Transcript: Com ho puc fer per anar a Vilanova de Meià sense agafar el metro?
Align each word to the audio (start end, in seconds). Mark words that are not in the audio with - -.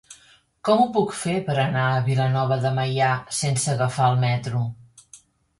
Com 0.67 0.79
ho 0.83 0.87
puc 0.95 1.11
fer 1.23 1.35
per 1.49 1.57
anar 1.65 1.83
a 1.89 2.01
Vilanova 2.09 2.57
de 2.65 2.71
Meià 2.79 3.11
sense 3.43 3.73
agafar 3.75 4.09
el 4.15 4.21
metro? 4.29 4.65